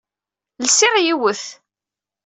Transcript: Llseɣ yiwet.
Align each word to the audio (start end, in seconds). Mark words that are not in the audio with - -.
Llseɣ 0.63 0.93
yiwet. 1.05 1.43